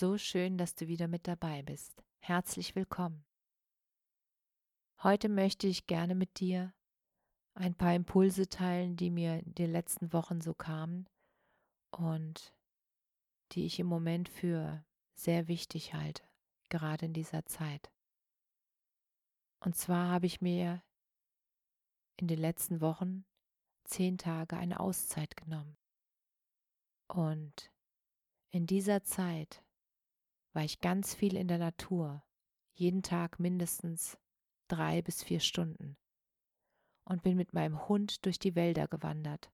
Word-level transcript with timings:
So 0.00 0.16
schön, 0.16 0.56
dass 0.56 0.74
du 0.74 0.88
wieder 0.88 1.08
mit 1.08 1.28
dabei 1.28 1.60
bist. 1.60 2.02
Herzlich 2.20 2.74
willkommen. 2.74 3.22
Heute 5.02 5.28
möchte 5.28 5.66
ich 5.66 5.86
gerne 5.86 6.14
mit 6.14 6.40
dir 6.40 6.72
ein 7.52 7.74
paar 7.74 7.94
Impulse 7.94 8.48
teilen, 8.48 8.96
die 8.96 9.10
mir 9.10 9.40
in 9.40 9.54
den 9.56 9.70
letzten 9.70 10.14
Wochen 10.14 10.40
so 10.40 10.54
kamen 10.54 11.06
und 11.90 12.54
die 13.52 13.66
ich 13.66 13.78
im 13.78 13.88
Moment 13.88 14.30
für 14.30 14.82
sehr 15.12 15.48
wichtig 15.48 15.92
halte, 15.92 16.22
gerade 16.70 17.04
in 17.04 17.12
dieser 17.12 17.44
Zeit. 17.44 17.92
Und 19.62 19.76
zwar 19.76 20.08
habe 20.08 20.24
ich 20.24 20.40
mir 20.40 20.82
in 22.16 22.26
den 22.26 22.38
letzten 22.38 22.80
Wochen 22.80 23.26
zehn 23.84 24.16
Tage 24.16 24.56
eine 24.56 24.80
Auszeit 24.80 25.36
genommen. 25.36 25.76
Und 27.06 27.70
in 28.50 28.66
dieser 28.66 29.02
Zeit 29.02 29.62
war 30.52 30.64
ich 30.64 30.80
ganz 30.80 31.14
viel 31.14 31.36
in 31.36 31.48
der 31.48 31.58
Natur, 31.58 32.22
jeden 32.74 33.02
Tag 33.02 33.38
mindestens 33.38 34.18
drei 34.68 35.02
bis 35.02 35.22
vier 35.22 35.40
Stunden 35.40 35.96
und 37.04 37.22
bin 37.22 37.36
mit 37.36 37.52
meinem 37.52 37.88
Hund 37.88 38.24
durch 38.24 38.38
die 38.38 38.54
Wälder 38.54 38.88
gewandert. 38.88 39.50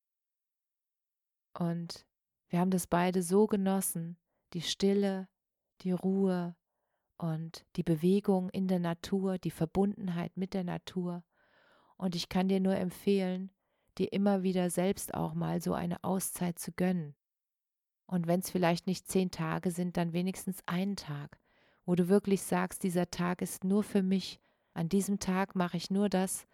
Und 1.54 2.06
wir 2.48 2.60
haben 2.60 2.70
das 2.70 2.86
beide 2.86 3.22
so 3.22 3.46
genossen, 3.46 4.18
die 4.52 4.62
Stille, 4.62 5.28
die 5.80 5.92
Ruhe 5.92 6.54
und 7.16 7.64
die 7.76 7.82
Bewegung 7.82 8.50
in 8.50 8.68
der 8.68 8.78
Natur, 8.78 9.38
die 9.38 9.50
Verbundenheit 9.50 10.36
mit 10.36 10.54
der 10.54 10.64
Natur. 10.64 11.24
Und 11.96 12.14
ich 12.14 12.28
kann 12.28 12.48
dir 12.48 12.60
nur 12.60 12.76
empfehlen, 12.76 13.50
dir 13.96 14.12
immer 14.12 14.42
wieder 14.42 14.68
selbst 14.70 15.14
auch 15.14 15.34
mal 15.34 15.62
so 15.62 15.72
eine 15.72 16.04
Auszeit 16.04 16.58
zu 16.58 16.72
gönnen. 16.72 17.16
Und 18.06 18.26
wenn 18.28 18.40
es 18.40 18.50
vielleicht 18.50 18.86
nicht 18.86 19.08
zehn 19.08 19.30
Tage 19.30 19.70
sind, 19.70 19.96
dann 19.96 20.12
wenigstens 20.12 20.62
einen 20.66 20.96
Tag, 20.96 21.38
wo 21.84 21.94
du 21.94 22.08
wirklich 22.08 22.42
sagst, 22.42 22.82
dieser 22.82 23.10
Tag 23.10 23.42
ist 23.42 23.64
nur 23.64 23.82
für 23.82 24.02
mich. 24.02 24.40
An 24.74 24.88
diesem 24.88 25.18
Tag 25.18 25.56
mache 25.56 25.76
ich 25.76 25.90
nur 25.90 26.08
das, 26.08 26.46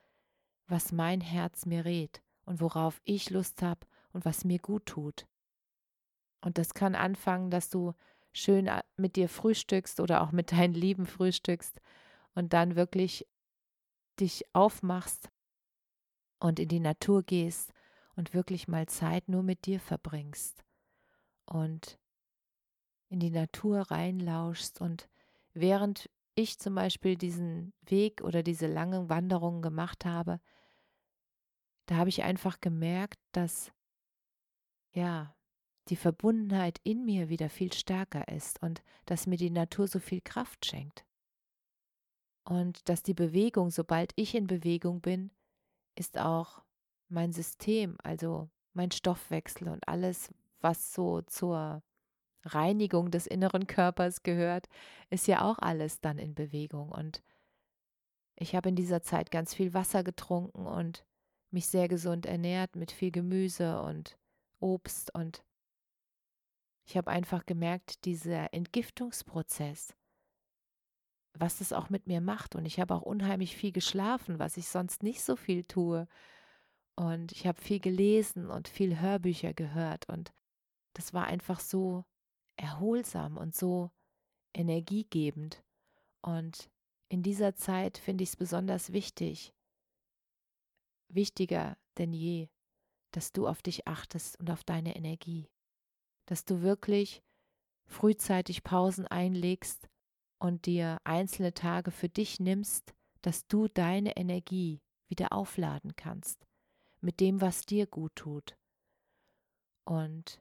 was 0.67 0.93
mein 0.93 1.21
Herz 1.21 1.67
mir 1.67 1.85
rät 1.85 2.23
und 2.45 2.61
worauf 2.61 3.01
ich 3.05 3.31
Lust 3.31 3.63
habe 3.63 3.87
und 4.13 4.25
was 4.25 4.45
mir 4.45 4.59
gut 4.59 4.87
tut. 4.87 5.27
Und 6.41 6.57
das 6.59 6.75
kann 6.75 6.95
anfangen, 6.95 7.51
dass 7.51 7.69
du 7.69 7.93
schön 8.33 8.67
äh, 8.67 8.83
mit 8.97 9.17
dir 9.17 9.29
frühstückst 9.29 10.01
oder 10.01 10.23
auch 10.23 10.33
mit 10.33 10.53
deinen 10.53 10.75
Lieben 10.75 11.07
frühstückst 11.07 11.81
und 12.35 12.53
dann 12.53 12.77
wirklich 12.77 13.27
dich 14.19 14.45
aufmachst 14.55 15.31
und 16.41 16.59
in 16.59 16.69
die 16.69 16.81
Natur 16.81 17.23
gehst 17.23 17.73
und 18.17 18.33
wirklich 18.33 18.69
mal 18.69 18.87
Zeit 18.87 19.29
nur 19.29 19.43
mit 19.43 19.67
dir 19.67 19.81
verbringst 19.81 20.65
und 21.47 21.99
in 23.09 23.21
die 23.21 23.31
Natur 23.31 23.83
reinlauschst 23.91 24.81
und 24.81 25.09
während 25.53 26.09
ich 26.35 26.59
zum 26.59 26.75
Beispiel 26.75 27.17
diesen 27.17 27.75
Weg 27.83 28.23
oder 28.23 28.43
diese 28.43 28.67
langen 28.67 29.09
Wanderungen 29.09 29.61
gemacht 29.61 30.05
habe, 30.05 30.41
da 31.87 31.97
habe 31.97 32.09
ich 32.09 32.23
einfach 32.23 32.61
gemerkt, 32.61 33.19
dass 33.33 33.73
ja, 34.93 35.35
die 35.89 35.97
Verbundenheit 35.97 36.81
in 36.85 37.05
mir 37.05 37.29
wieder 37.29 37.51
viel 37.51 37.73
stärker 37.73 38.29
ist 38.29 38.63
und 38.63 38.83
dass 39.07 39.27
mir 39.27 39.37
die 39.37 39.51
Natur 39.51 39.89
so 39.89 39.99
viel 39.99 40.21
Kraft 40.21 40.65
schenkt. 40.65 41.05
Und 42.45 42.89
dass 42.89 43.03
die 43.03 43.15
Bewegung, 43.15 43.71
sobald 43.71 44.13
ich 44.17 44.35
in 44.35 44.47
Bewegung 44.47 45.01
bin, 45.01 45.31
ist 45.95 46.19
auch 46.19 46.63
mein 47.09 47.33
System, 47.33 47.97
also 48.03 48.49
mein 48.73 48.91
Stoffwechsel 48.91 49.69
und 49.69 49.87
alles, 49.87 50.33
was 50.63 50.93
so 50.93 51.23
zur 51.23 51.83
Reinigung 52.45 53.11
des 53.11 53.27
inneren 53.27 53.67
Körpers 53.67 54.23
gehört, 54.23 54.69
ist 55.11 55.27
ja 55.27 55.43
auch 55.43 55.59
alles 55.59 56.01
dann 56.01 56.19
in 56.19 56.35
Bewegung. 56.35 56.91
Und 56.91 57.23
ich 58.37 58.55
habe 58.57 58.69
in 58.69 58.77
dieser 58.77 59.03
Zeit 59.03 59.31
ganz 59.31 59.55
viel 59.55 59.75
Wasser 59.75 60.03
getrunken 60.03 60.67
und 60.67 61.05
mich 61.51 61.69
sehr 61.69 61.89
gesund 61.89 62.27
ernährt 62.27 62.77
mit 62.77 62.91
viel 62.91 63.11
Gemüse 63.11 63.81
und 63.83 64.19
Obst 64.59 65.15
und 65.15 65.45
ich 66.85 66.97
habe 66.97 67.11
einfach 67.11 67.47
gemerkt, 67.47 68.05
dieser 68.05 68.53
Entgiftungsprozess, 68.53 69.95
was 71.35 71.59
das 71.59 71.73
auch 71.73 71.91
mit 71.91 72.07
mir 72.07 72.21
macht. 72.21 72.55
Und 72.55 72.67
ich 72.67 72.81
habe 72.81 72.95
auch 72.95 73.03
unheimlich 73.03 73.57
viel 73.57 73.73
geschlafen, 73.73 74.39
was 74.39 74.57
ich 74.57 74.69
sonst 74.69 75.03
nicht 75.03 75.23
so 75.23 75.37
viel 75.37 75.65
tue. 75.65 76.07
Und 76.97 77.33
ich 77.33 77.47
habe 77.47 77.61
viel 77.61 77.81
gelesen 77.81 78.51
und 78.51 78.69
viel 78.69 79.01
Hörbücher 79.01 79.55
gehört. 79.55 80.09
Und 80.09 80.33
das 80.95 81.15
war 81.15 81.27
einfach 81.27 81.61
so 81.61 82.05
erholsam 82.57 83.37
und 83.37 83.55
so 83.55 83.91
energiegebend. 84.55 85.65
Und 86.21 86.71
in 87.09 87.23
dieser 87.23 87.55
Zeit 87.55 87.99
finde 87.99 88.25
ich 88.25 88.31
es 88.31 88.37
besonders 88.37 88.93
wichtig, 88.93 89.53
wichtiger 91.09 91.77
denn 91.99 92.13
je, 92.13 92.49
dass 93.13 93.33
du 93.33 93.47
auf 93.47 93.63
dich 93.63 93.87
achtest 93.87 94.39
und 94.41 94.51
auf 94.51 94.65
deine 94.65 94.97
Energie, 94.97 95.51
dass 96.27 96.45
du 96.45 96.63
wirklich 96.63 97.23
frühzeitig 97.87 98.63
Pausen 98.63 99.07
einlegst 99.07 99.89
und 100.39 100.67
dir 100.67 101.01
einzelne 101.05 101.53
Tage 101.53 101.91
für 101.91 102.09
dich 102.09 102.41
nimmst, 102.41 102.95
dass 103.21 103.47
du 103.47 103.69
deine 103.69 104.17
Energie 104.17 104.81
wieder 105.09 105.33
aufladen 105.33 105.95
kannst 105.97 106.47
mit 107.01 107.21
dem, 107.21 107.41
was 107.41 107.67
dir 107.67 107.87
gut 107.87 108.15
tut. 108.17 108.57
Und 109.85 110.41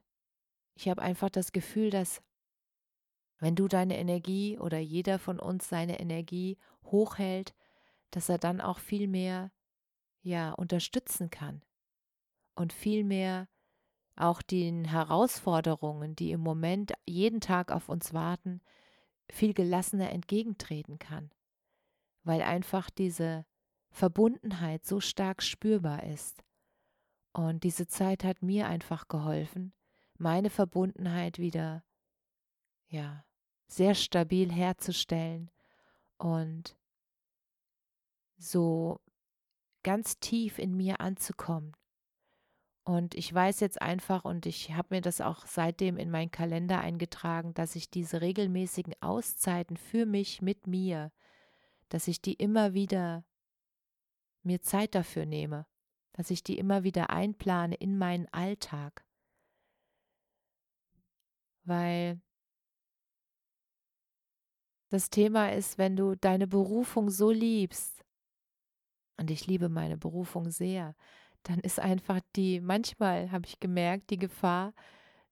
ich 0.82 0.88
habe 0.88 1.00
einfach 1.00 1.30
das 1.30 1.52
Gefühl, 1.52 1.90
dass 1.90 2.22
wenn 3.38 3.54
du 3.54 3.68
deine 3.68 3.98
Energie 3.98 4.58
oder 4.58 4.78
jeder 4.78 5.20
von 5.20 5.38
uns 5.38 5.68
seine 5.68 6.00
Energie 6.00 6.58
hochhält, 6.84 7.54
dass 8.10 8.28
er 8.28 8.38
dann 8.38 8.60
auch 8.60 8.80
viel 8.80 9.06
mehr 9.06 9.52
ja 10.22 10.50
unterstützen 10.50 11.30
kann 11.30 11.64
und 12.56 12.72
viel 12.72 13.04
mehr 13.04 13.48
auch 14.16 14.42
den 14.42 14.84
Herausforderungen, 14.84 16.16
die 16.16 16.32
im 16.32 16.40
Moment 16.40 16.94
jeden 17.06 17.40
Tag 17.40 17.70
auf 17.70 17.88
uns 17.88 18.12
warten, 18.12 18.60
viel 19.30 19.54
gelassener 19.54 20.10
entgegentreten 20.10 20.98
kann, 20.98 21.30
weil 22.24 22.42
einfach 22.42 22.90
diese 22.90 23.46
Verbundenheit 23.90 24.84
so 24.84 24.98
stark 24.98 25.44
spürbar 25.44 26.02
ist. 26.02 26.42
Und 27.32 27.62
diese 27.62 27.86
Zeit 27.86 28.24
hat 28.24 28.42
mir 28.42 28.66
einfach 28.66 29.06
geholfen, 29.06 29.72
meine 30.22 30.50
Verbundenheit 30.50 31.38
wieder, 31.38 31.84
ja, 32.88 33.24
sehr 33.66 33.94
stabil 33.94 34.50
herzustellen 34.50 35.50
und 36.18 36.76
so 38.38 39.00
ganz 39.82 40.18
tief 40.20 40.58
in 40.58 40.76
mir 40.76 41.00
anzukommen. 41.00 41.74
Und 42.84 43.14
ich 43.14 43.32
weiß 43.32 43.60
jetzt 43.60 43.80
einfach, 43.80 44.24
und 44.24 44.44
ich 44.46 44.72
habe 44.72 44.88
mir 44.90 45.00
das 45.00 45.20
auch 45.20 45.46
seitdem 45.46 45.96
in 45.96 46.10
meinen 46.10 46.32
Kalender 46.32 46.80
eingetragen, 46.80 47.54
dass 47.54 47.76
ich 47.76 47.90
diese 47.90 48.20
regelmäßigen 48.20 48.94
Auszeiten 49.00 49.76
für 49.76 50.04
mich 50.04 50.42
mit 50.42 50.66
mir, 50.66 51.12
dass 51.88 52.08
ich 52.08 52.20
die 52.20 52.34
immer 52.34 52.74
wieder 52.74 53.24
mir 54.42 54.60
Zeit 54.60 54.96
dafür 54.96 55.26
nehme, 55.26 55.66
dass 56.12 56.30
ich 56.30 56.42
die 56.42 56.58
immer 56.58 56.82
wieder 56.82 57.10
einplane 57.10 57.76
in 57.76 57.98
meinen 57.98 58.26
Alltag 58.32 59.04
weil 61.64 62.20
das 64.90 65.10
Thema 65.10 65.52
ist, 65.52 65.78
wenn 65.78 65.96
du 65.96 66.14
deine 66.14 66.46
Berufung 66.46 67.10
so 67.10 67.30
liebst, 67.30 68.04
und 69.16 69.30
ich 69.30 69.46
liebe 69.46 69.68
meine 69.68 69.96
Berufung 69.96 70.50
sehr, 70.50 70.94
dann 71.44 71.60
ist 71.60 71.80
einfach 71.80 72.20
die, 72.36 72.60
manchmal 72.60 73.30
habe 73.30 73.46
ich 73.46 73.60
gemerkt, 73.60 74.10
die 74.10 74.18
Gefahr, 74.18 74.74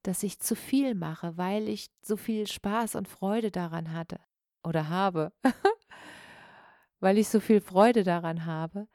dass 0.02 0.22
ich 0.22 0.40
zu 0.40 0.56
viel 0.56 0.94
mache, 0.94 1.36
weil 1.36 1.68
ich 1.68 1.90
so 2.02 2.16
viel 2.16 2.46
Spaß 2.46 2.94
und 2.94 3.08
Freude 3.08 3.50
daran 3.50 3.92
hatte. 3.92 4.20
oder 4.62 4.88
habe, 4.88 5.32
weil 7.00 7.18
ich 7.18 7.28
so 7.28 7.40
viel 7.40 7.60
Freude 7.60 8.02
daran 8.04 8.44
habe, 8.44 8.88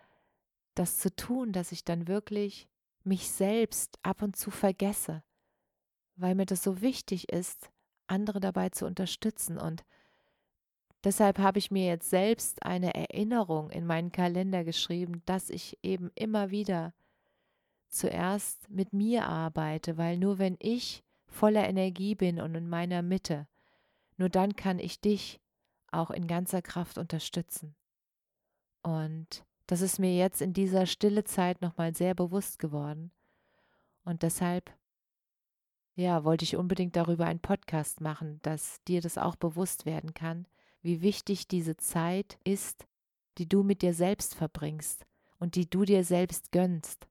das 0.76 1.00
zu 1.00 1.16
tun, 1.16 1.52
dass 1.54 1.72
ich 1.72 1.84
dann 1.84 2.08
wirklich 2.08 2.70
mich 3.04 3.30
selbst 3.30 3.98
ab 4.04 4.22
und 4.22 4.36
zu 4.36 4.52
vergesse, 4.52 5.24
weil 6.16 6.36
mir 6.36 6.46
das 6.46 6.64
so 6.64 6.82
wichtig 6.82 7.32
ist, 7.32 7.70
andere 8.08 8.40
dabei 8.40 8.70
zu 8.70 8.86
unterstützen. 8.86 9.58
Und 9.58 9.84
deshalb 11.04 11.40
habe 11.40 11.60
ich 11.60 11.72
mir 11.72 11.86
jetzt 11.86 12.10
selbst 12.10 12.64
eine 12.64 12.94
Erinnerung 12.94 13.70
in 13.70 13.86
meinen 13.86 14.12
Kalender 14.12 14.64
geschrieben, 14.64 15.22
dass 15.26 15.50
ich 15.50 15.78
eben 15.84 16.12
immer 16.16 16.52
wieder 16.52 16.94
zuerst 17.90 18.70
mit 18.70 18.94
mir 18.94 19.28
arbeite, 19.28 19.98
weil 19.98 20.18
nur 20.18 20.38
wenn 20.38 20.58
ich 20.60 21.04
voller 21.28 21.68
Energie 21.68 22.16
bin 22.16 22.40
und 22.40 22.56
in 22.56 22.70
meiner 22.70 23.02
Mitte, 23.02 23.48
nur 24.18 24.30
dann 24.30 24.56
kann 24.56 24.80
ich 24.80 25.02
dich 25.02 25.42
auch 25.92 26.12
in 26.12 26.28
ganzer 26.28 26.62
Kraft 26.62 26.98
unterstützen. 26.98 27.76
Und 28.82 29.46
das 29.68 29.82
ist 29.82 29.98
mir 29.98 30.16
jetzt 30.16 30.42
in 30.42 30.54
dieser 30.54 30.86
stille 30.86 31.24
Zeit 31.24 31.62
nochmal 31.62 31.96
sehr 31.96 32.14
bewusst 32.14 32.60
geworden. 32.60 33.12
Und 34.04 34.22
deshalb, 34.22 34.72
ja, 35.96 36.24
wollte 36.26 36.44
ich 36.44 36.58
unbedingt 36.58 36.96
darüber 36.96 37.26
einen 37.26 37.40
Podcast 37.40 38.02
machen, 38.02 38.40
dass 38.42 38.84
dir 38.84 39.02
das 39.02 39.18
auch 39.18 39.36
bewusst 39.36 39.86
werden 39.86 40.14
kann, 40.14 40.46
wie 40.82 41.02
wichtig 41.02 41.48
diese 41.48 41.78
Zeit 41.78 42.38
ist, 42.44 42.86
die 43.38 43.48
du 43.48 43.64
mit 43.64 43.82
dir 43.82 43.94
selbst 43.94 44.36
verbringst 44.36 45.06
und 45.40 45.56
die 45.56 45.70
du 45.70 45.86
dir 45.86 46.04
selbst 46.04 46.52
gönnst. 46.52 47.08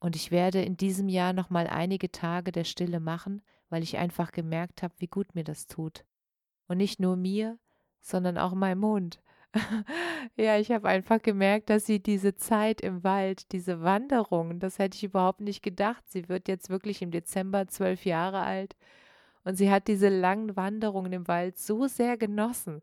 Und 0.00 0.16
ich 0.16 0.30
werde 0.30 0.62
in 0.62 0.76
diesem 0.76 1.08
Jahr 1.08 1.32
nochmal 1.32 1.66
einige 1.66 2.10
Tage 2.10 2.52
der 2.52 2.64
Stille 2.64 3.00
machen, 3.00 3.42
weil 3.68 3.82
ich 3.82 3.98
einfach 3.98 4.32
gemerkt 4.32 4.82
habe, 4.82 4.94
wie 4.98 5.06
gut 5.06 5.34
mir 5.34 5.44
das 5.44 5.66
tut. 5.66 6.04
Und 6.66 6.78
nicht 6.78 7.00
nur 7.00 7.16
mir, 7.16 7.58
sondern 8.00 8.38
auch 8.38 8.54
meinem 8.54 8.80
Mond. 8.80 9.22
ja, 10.36 10.58
ich 10.58 10.70
habe 10.70 10.88
einfach 10.88 11.20
gemerkt, 11.20 11.70
dass 11.70 11.84
sie 11.86 12.00
diese 12.00 12.34
Zeit 12.36 12.80
im 12.80 13.04
Wald, 13.04 13.52
diese 13.52 13.82
Wanderung, 13.82 14.58
das 14.60 14.78
hätte 14.78 14.96
ich 14.96 15.04
überhaupt 15.04 15.40
nicht 15.40 15.62
gedacht. 15.62 16.02
Sie 16.08 16.28
wird 16.28 16.48
jetzt 16.48 16.70
wirklich 16.70 17.02
im 17.02 17.10
Dezember 17.10 17.68
zwölf 17.68 18.04
Jahre 18.04 18.40
alt 18.40 18.74
und 19.44 19.56
sie 19.56 19.70
hat 19.70 19.88
diese 19.88 20.08
langen 20.08 20.56
Wanderungen 20.56 21.12
im 21.12 21.28
Wald 21.28 21.58
so 21.58 21.86
sehr 21.86 22.16
genossen, 22.16 22.82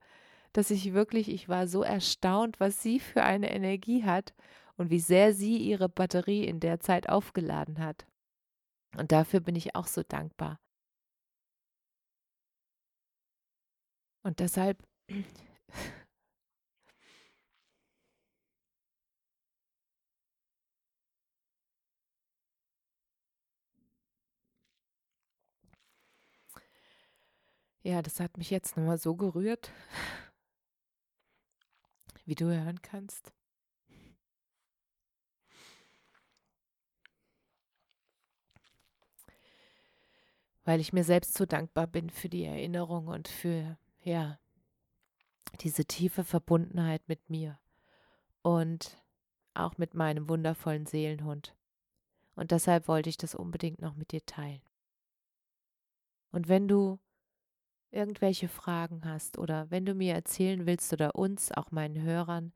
dass 0.53 0.71
ich 0.71 0.93
wirklich, 0.93 1.29
ich 1.29 1.49
war 1.49 1.67
so 1.67 1.83
erstaunt, 1.83 2.59
was 2.59 2.81
sie 2.81 2.99
für 2.99 3.23
eine 3.23 3.51
Energie 3.51 4.03
hat 4.03 4.33
und 4.77 4.89
wie 4.89 4.99
sehr 4.99 5.33
sie 5.33 5.57
ihre 5.57 5.89
Batterie 5.89 6.45
in 6.45 6.59
der 6.59 6.79
Zeit 6.79 7.09
aufgeladen 7.09 7.79
hat. 7.79 8.07
Und 8.97 9.11
dafür 9.11 9.39
bin 9.39 9.55
ich 9.55 9.75
auch 9.75 9.87
so 9.87 10.03
dankbar. 10.03 10.59
Und 14.23 14.39
deshalb 14.39 14.77
Ja, 27.89 28.03
das 28.03 28.19
hat 28.19 28.37
mich 28.37 28.51
jetzt 28.51 28.77
nochmal 28.77 28.99
so 28.99 29.15
gerührt, 29.15 29.71
wie 32.23 32.35
du 32.35 32.45
hören 32.45 32.83
kannst. 32.83 33.33
Weil 40.65 40.79
ich 40.79 40.93
mir 40.93 41.03
selbst 41.03 41.35
so 41.35 41.47
dankbar 41.47 41.87
bin 41.87 42.11
für 42.11 42.29
die 42.29 42.43
Erinnerung 42.43 43.07
und 43.07 43.27
für, 43.27 43.79
ja, 44.03 44.39
diese 45.61 45.83
tiefe 45.85 46.23
Verbundenheit 46.23 47.01
mit 47.07 47.31
mir 47.31 47.57
und 48.43 49.01
auch 49.55 49.79
mit 49.79 49.95
meinem 49.95 50.29
wundervollen 50.29 50.85
Seelenhund. 50.85 51.55
Und 52.35 52.51
deshalb 52.51 52.87
wollte 52.87 53.09
ich 53.09 53.17
das 53.17 53.33
unbedingt 53.33 53.81
noch 53.81 53.95
mit 53.95 54.11
dir 54.11 54.23
teilen. 54.27 54.61
Und 56.31 56.49
wenn 56.49 56.67
du 56.67 56.99
irgendwelche 57.91 58.47
Fragen 58.47 59.01
hast 59.05 59.37
oder 59.37 59.69
wenn 59.71 59.85
du 59.85 59.93
mir 59.93 60.13
erzählen 60.13 60.65
willst 60.65 60.93
oder 60.93 61.15
uns, 61.15 61.51
auch 61.51 61.71
meinen 61.71 62.01
Hörern, 62.01 62.53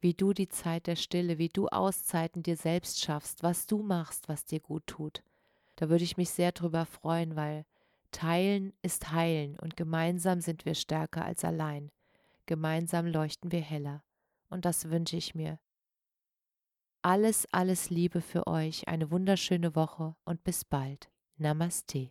wie 0.00 0.14
du 0.14 0.32
die 0.32 0.48
Zeit 0.48 0.86
der 0.86 0.96
Stille, 0.96 1.38
wie 1.38 1.48
du 1.48 1.68
Auszeiten 1.68 2.42
dir 2.42 2.56
selbst 2.56 3.00
schaffst, 3.00 3.42
was 3.42 3.66
du 3.66 3.82
machst, 3.82 4.28
was 4.28 4.44
dir 4.44 4.60
gut 4.60 4.86
tut, 4.86 5.22
da 5.76 5.88
würde 5.88 6.04
ich 6.04 6.16
mich 6.16 6.30
sehr 6.30 6.52
drüber 6.52 6.86
freuen, 6.86 7.36
weil 7.36 7.64
Teilen 8.10 8.72
ist 8.82 9.12
Heilen 9.12 9.58
und 9.58 9.76
gemeinsam 9.76 10.40
sind 10.40 10.64
wir 10.64 10.74
stärker 10.74 11.24
als 11.24 11.44
allein. 11.44 11.90
Gemeinsam 12.46 13.06
leuchten 13.06 13.52
wir 13.52 13.60
heller. 13.60 14.02
Und 14.48 14.64
das 14.64 14.90
wünsche 14.90 15.16
ich 15.16 15.34
mir. 15.34 15.60
Alles, 17.02 17.46
alles 17.52 17.90
Liebe 17.90 18.20
für 18.20 18.46
euch, 18.46 18.88
eine 18.88 19.10
wunderschöne 19.10 19.76
Woche 19.76 20.16
und 20.24 20.42
bis 20.42 20.64
bald. 20.64 21.10
Namaste. 21.36 22.10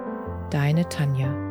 Deine 0.51 0.83
Tanja. 0.89 1.50